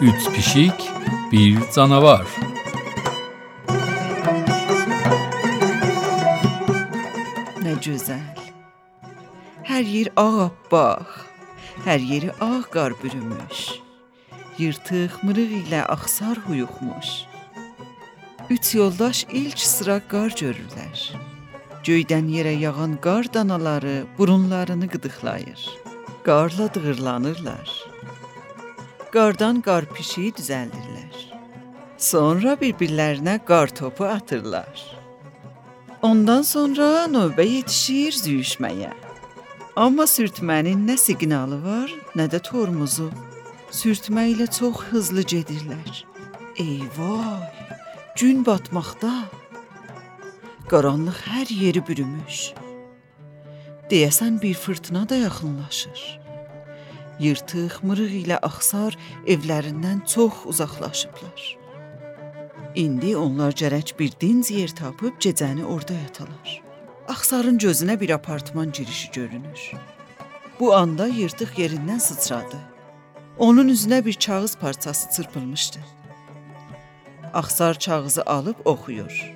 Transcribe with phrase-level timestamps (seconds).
[0.00, 0.90] Üç pişik,
[1.32, 2.24] bir canavar.
[7.60, 8.40] Nə gözəl.
[9.68, 11.04] Hər yer ağappaq.
[11.84, 13.60] Hər yeri ağ qar bürümüş.
[14.58, 17.08] Yırtıq mırıq ilə axsar huyuxmuş.
[18.50, 20.98] Üç yoldaş ilk sıra qar görürlər.
[21.84, 25.60] Göydən yerə yağan qar danaları burunlarını qıdıqlayır.
[26.24, 27.68] Qarla dığırlanırlar.
[29.10, 31.14] Qardan qar pişiyi düzəldirlər.
[31.98, 34.84] Sonra bir-birlərinə qar topu atırlar.
[36.06, 38.92] Ondan sonra növbə yetişir züyüşməyə.
[39.76, 43.08] Amma sürtmənin nə siqnalı var, nə də tormozu.
[43.74, 46.04] Sürtmə ilə çox hızlı gedirlər.
[46.62, 47.50] Eyvay!
[48.14, 49.12] Gün batmaqda.
[50.70, 52.52] Qaranlıq hər yeri bürümüş.
[53.90, 56.19] Deyəsən bir fırtına da yaxınlaşır.
[57.20, 58.96] Yırtıq, mırıq ilə axsar
[59.28, 61.42] evlərindən çox uzaqlaşıblar.
[62.74, 66.62] İndi onlar gərək bir dinc yer tapıb gecəni orada yatalar.
[67.08, 69.72] Axsarın gözünə bir apartman girişi görünür.
[70.60, 72.56] Bu anda yırtıq yerindən sıçradı.
[73.38, 75.78] Onun üzünə bir kağız parçası çırpılmışdı.
[77.34, 79.34] Axsar kağızı alıb oxuyur.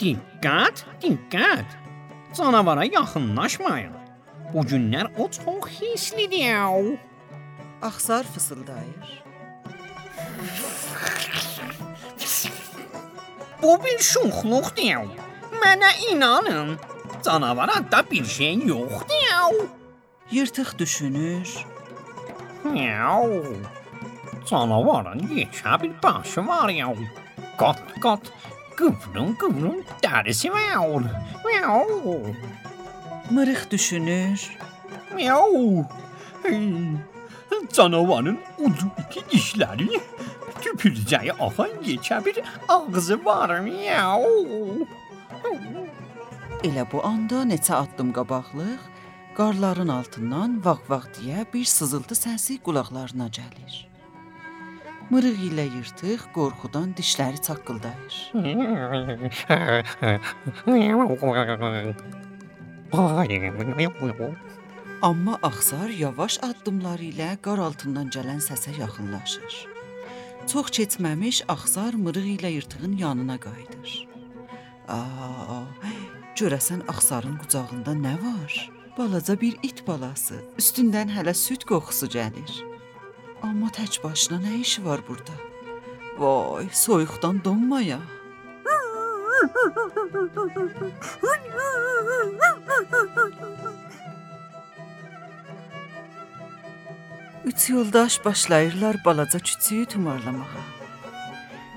[0.00, 1.78] Diqqət, diqqət.
[2.36, 3.92] Canavara yaxınlaşmayın.
[4.54, 6.98] Bu günlər o çox hisslidir.
[7.82, 9.22] Axsar fısıldayır.
[13.62, 15.08] Bu bir şuxluqdur.
[15.62, 16.78] Mənə inanın.
[17.24, 19.68] Canavara da bir şey yoxdur.
[20.30, 21.66] Yırtıq düşünür.
[22.64, 23.44] Miau.
[24.50, 26.94] Canavarın yekə bir başı var ya.
[27.58, 28.20] Qat qat.
[28.76, 31.02] Qıvrım qıvrım dərisi var.
[31.44, 32.20] Miau.
[33.30, 34.56] Mırıq düşünür.
[35.14, 35.84] Miau.
[36.42, 36.70] Hey,
[37.72, 39.88] Canavarın ucu iki dişləri,
[40.60, 43.60] tüpürcəyi axan yekə bir ağzı var.
[43.64, 44.84] Miau.
[46.62, 48.82] Elə bu anda neçə addım qabaqlıq
[49.38, 53.74] qarların altından vaq-vaq deyə bir sızıltı səsi qulaqlarına gəlir.
[55.12, 58.14] Mırıq ilə yırtıq qorxudan dişləri çaqqıldayır.
[65.02, 69.54] Amma Axsar yavaş addımları ilə qar altından gələn səsə yaxınlaşır.
[70.52, 73.90] Çox keçməmiş Axsar mırıq ilə yırtığın yanına qayıdır.
[74.88, 75.66] Aa,
[76.38, 78.70] görəsən Axsarın qucağında nə var?
[78.98, 80.38] Balaca bir it balası.
[80.62, 82.52] Üstündən hələ süd qoxusu gəlir.
[83.42, 85.34] Amma tək başına nə işi var burada?
[86.18, 88.00] Vay, soyuqdan donmaya.
[97.44, 100.62] Üç yoldaş başlayırlar balaca küçüyü tumarlamağa.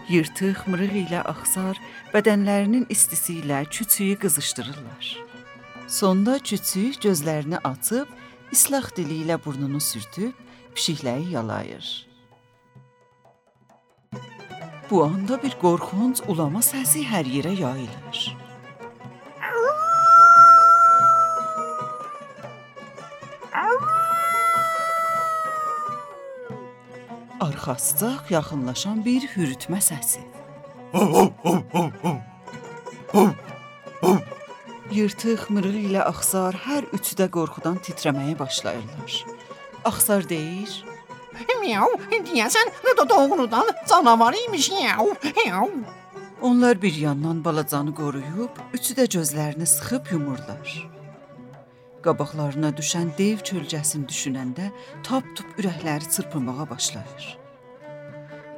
[0.09, 1.79] Yırtıq, mırıq ilə axsar
[2.13, 5.17] bədənlərinin istisi ilə küçüyü qızışdırırlar.
[5.87, 8.05] Sonda küçük gözlərini açıb,
[8.51, 10.37] islah dili ilə burnunu sürtüb
[10.75, 12.07] pişikləri yalayır.
[14.89, 18.44] Bu anda bir qorxunc ulama səsi hər yerə yayılır.
[27.65, 30.19] Arxasıca yaxınlaşan bir hürütmə səsi.
[34.93, 39.15] Yırtıq, mırıq ilə axsar hər üçü də qorxudan titrəməyə başlayırlar.
[39.89, 40.75] Axsar deyir:
[41.61, 41.95] Miau,
[42.27, 44.69] deyəsən da doğrudan canavar imiş.
[44.71, 45.07] Miau.
[46.41, 50.75] Onlar bir yandan balacanı qoruyub, üçü də gözlərini sıxıb yumurlar.
[52.05, 54.69] Qabaqlarına düşən dev kölgəsini düşünəndə
[55.03, 57.44] tap-tup ürəkləri çırpınmağa başlayır.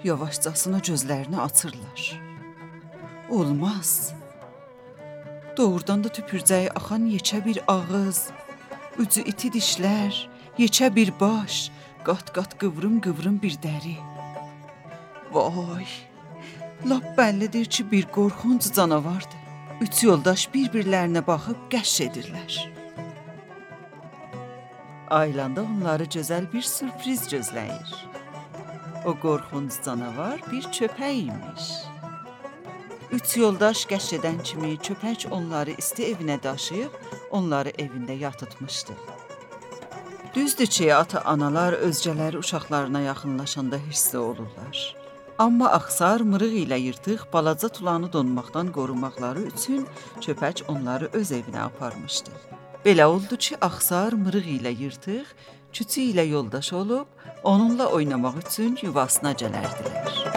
[0.04, 2.22] Yavaşcasına gözlərini açırlar.
[3.30, 4.14] Olmaz.
[5.58, 8.30] Doğrudan da tüpürcəyi axan yekə bir ağız,
[9.02, 10.14] ucu iti dişlər,
[10.58, 11.72] yekə bir baş,
[12.06, 13.98] qat-qat qıvrım-qıvrım bir dəri.
[15.34, 15.88] Vay!
[16.86, 19.42] Lap bəllidir ki, bir qorxunc canavardır.
[19.82, 22.60] Üç yoldaş bir-birlərinə baxıb qəşş edirlər.
[25.10, 28.07] Aylanda onları gözəl bir sürpriz gözləyir.
[29.08, 31.66] O qorxunc canavar bir köpək imiş.
[33.16, 36.98] Üç yoldaş qəşş edən kimi köpək onları isti evinə daşıyıb,
[37.32, 38.98] onları evində yatıtmışdı.
[40.36, 44.96] Düzdür ki, ata-analar özgələri uşaqlarına yaxınlaşanda hissli olurlar.
[45.40, 49.88] Amma axsar mırıq ilə yırtıq balaca tulanı donmaqdan qorumaqları üçün
[50.20, 52.32] köpək onları öz evinə aparmışdı.
[52.86, 55.32] Belə oldu ki, axsar mırıq ilə yırtıq
[55.78, 57.06] küçü ilə yoldaş olub
[57.44, 60.37] onunla oynamaq üçün yuvasına cələrdilər.